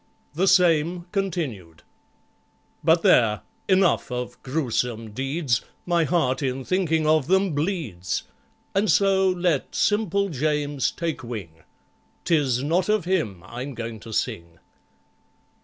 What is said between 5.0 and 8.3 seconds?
deeds! My heart, in thinking of them, bleeds;